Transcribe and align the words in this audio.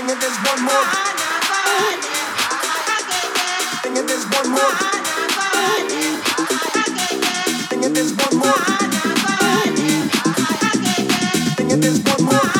Singing 0.00 0.18
this 0.18 0.38
one 0.38 0.64
more. 0.64 0.84
Singing 3.82 4.06
this 4.06 4.24
one 4.24 4.50
more. 4.50 4.74
Singing 7.68 7.92
this 7.92 8.12
this 11.80 11.98
one 12.00 12.24
more. 12.24 12.59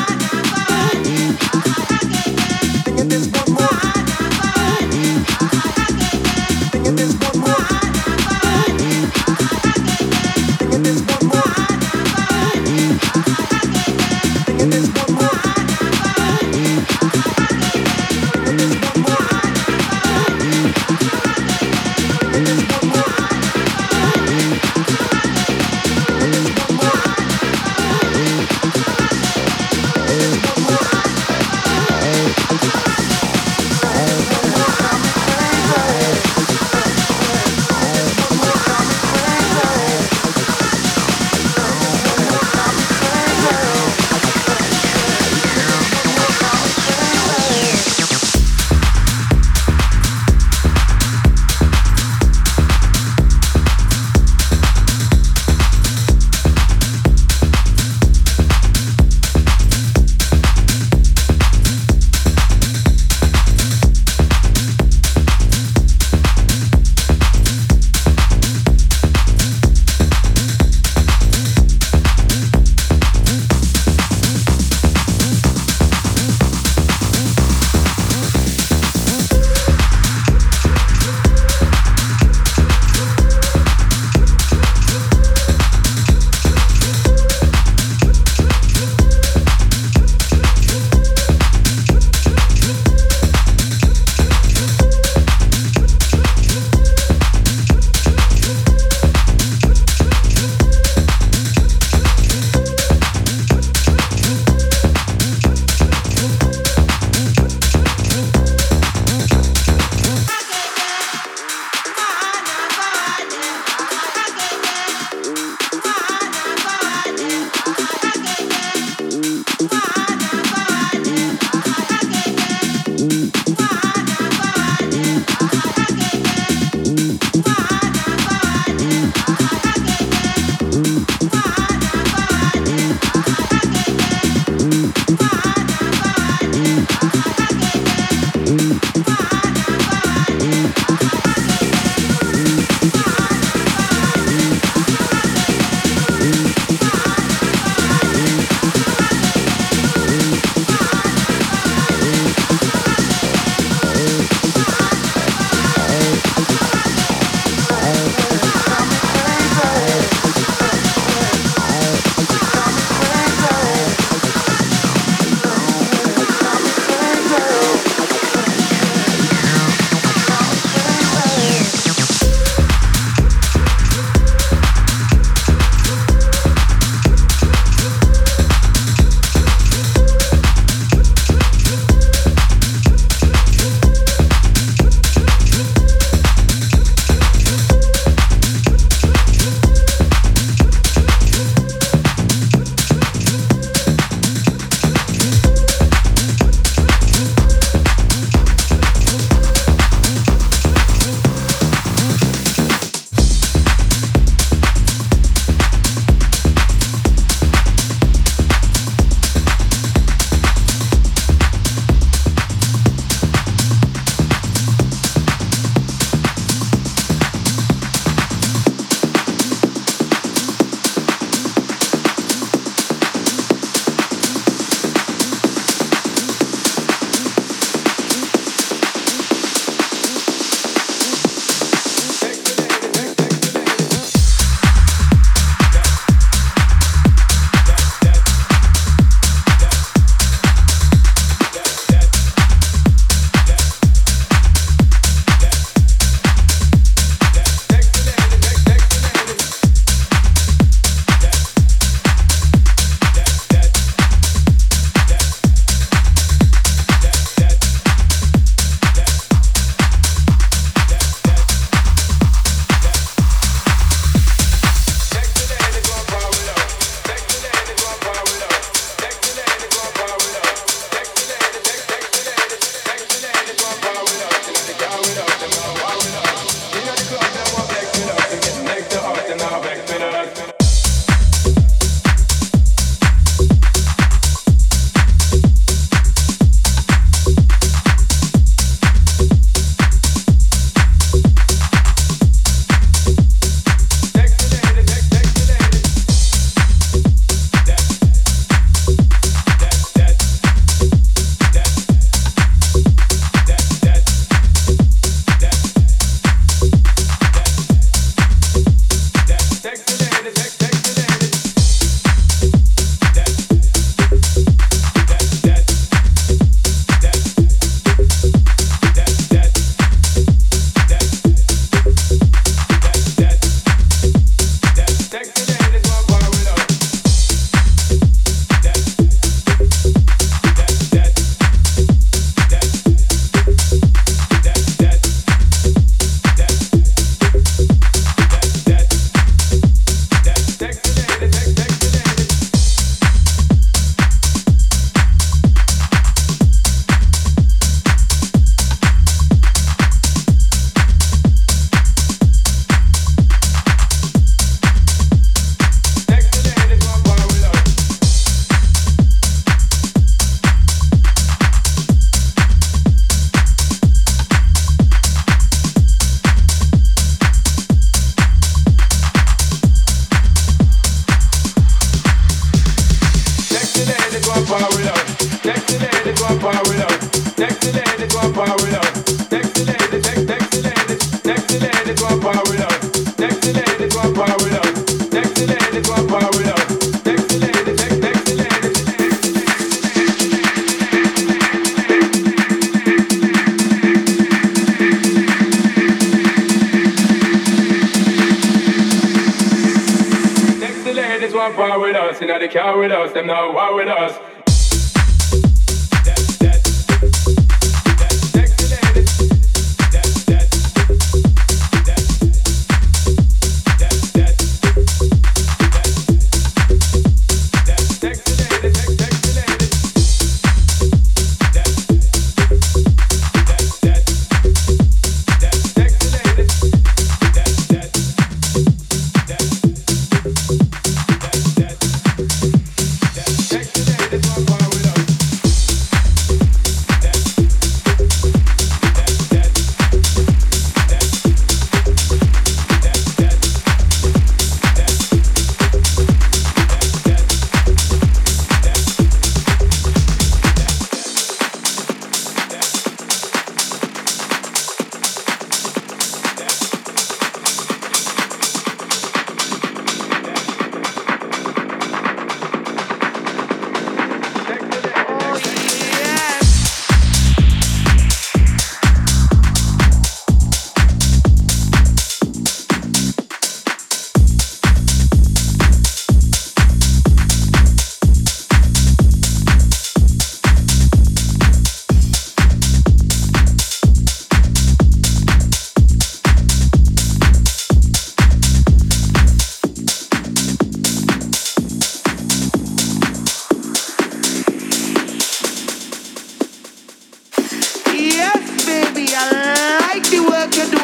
Them 403.13 403.27
now 403.27 403.51
war 403.53 403.75
with 403.75 403.87
us. 403.87 404.20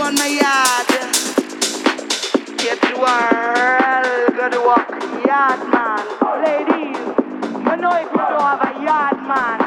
on 0.07 0.15
my 0.15 0.27
yard. 0.27 0.87
Get 2.57 2.81
to 2.81 2.95
work, 2.95 4.37
go 4.37 4.49
to 4.49 4.61
work, 4.65 4.89
yard 5.27 5.59
man. 5.69 6.05
Oh 6.23 6.41
ladies, 6.45 6.97
you 7.67 7.75
know 7.75 7.91
if 7.91 8.09
you 8.11 8.17
don't 8.17 8.41
have 8.41 8.63
a 8.63 8.85
yard 8.85 9.17
man. 9.27 9.66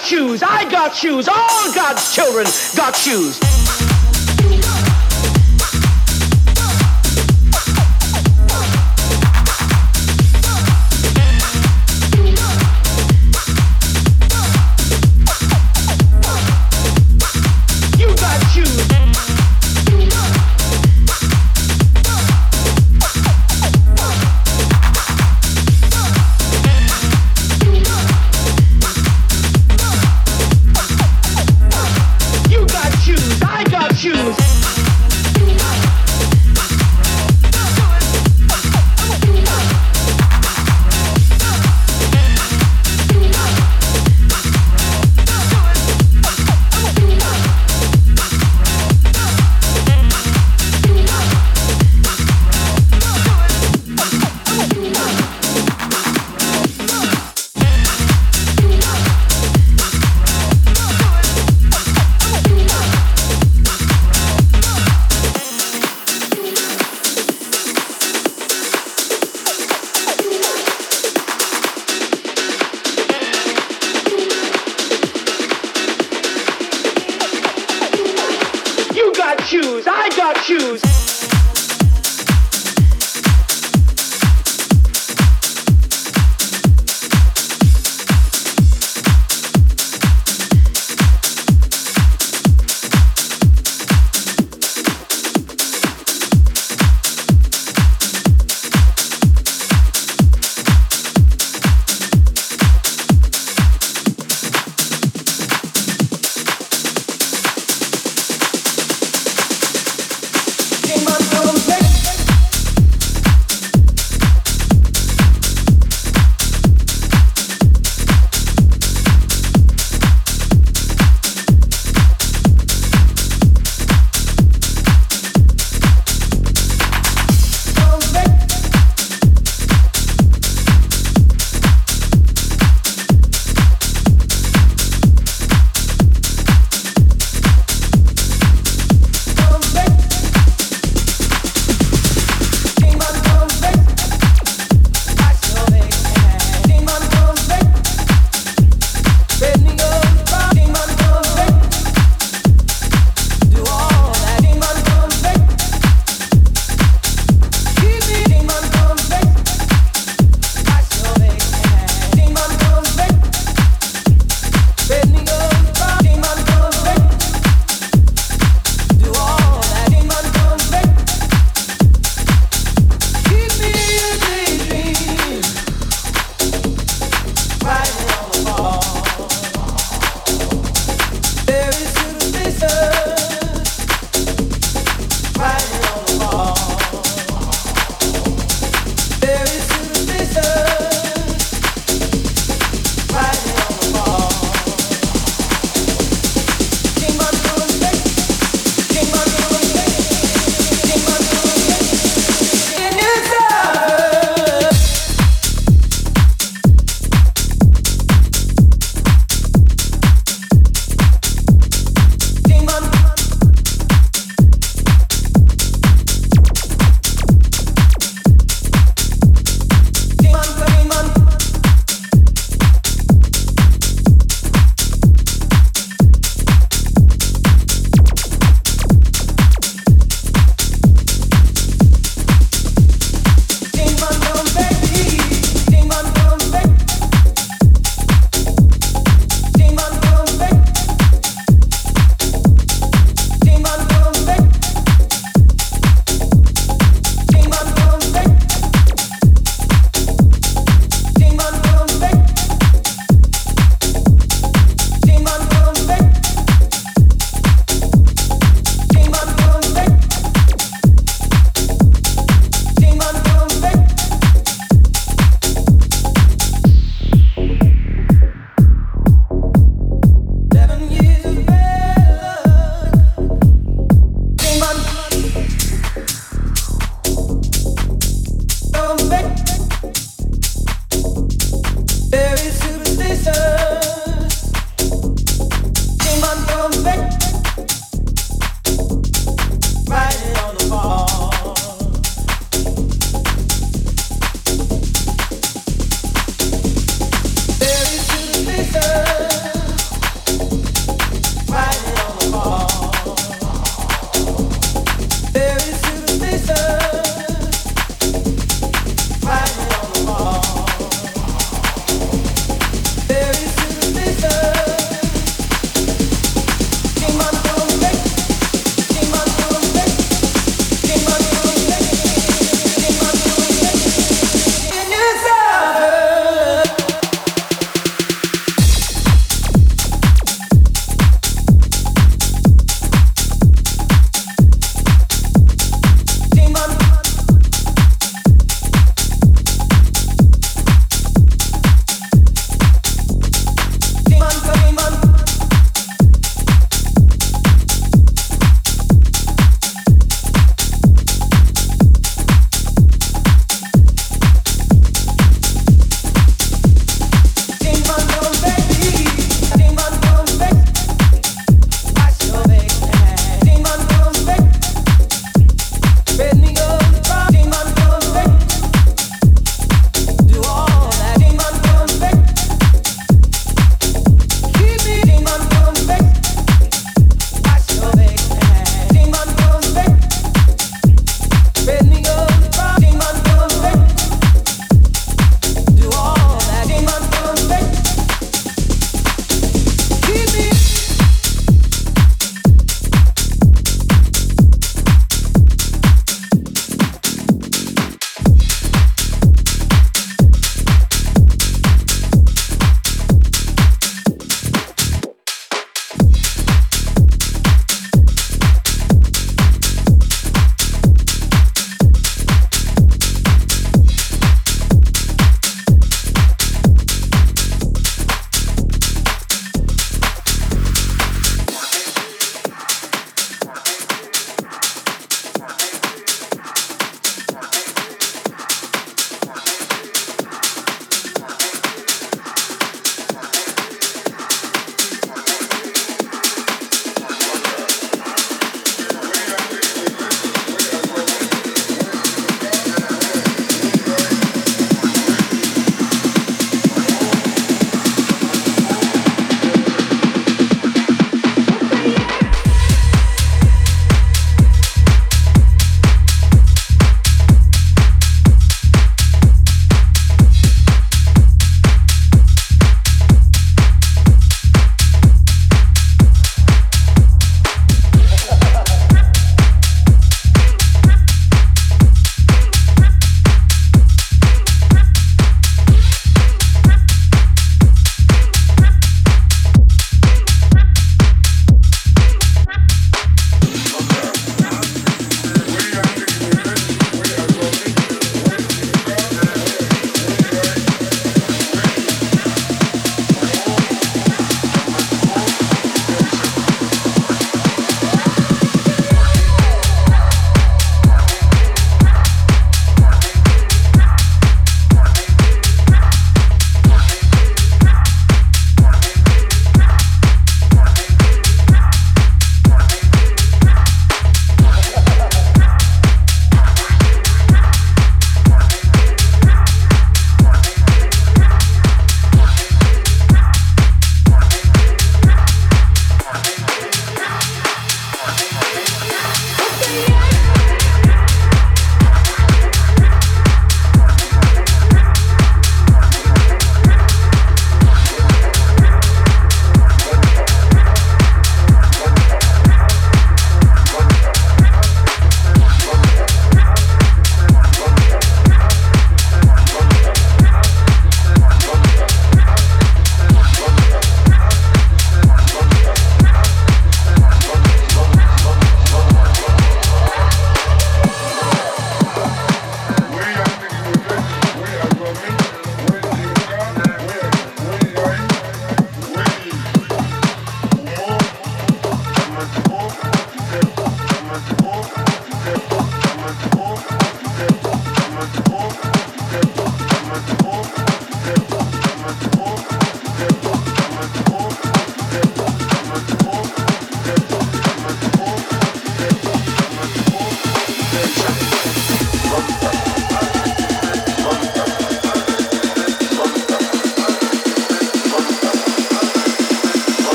got 0.00 0.06
shoes. 0.06 0.42
I 0.42 0.70
got 0.70 0.94
shoes. 0.94 1.28
All 1.28 1.74
God's 1.74 2.14
children 2.14 2.46
got 2.74 2.96
shoes. 2.96 3.59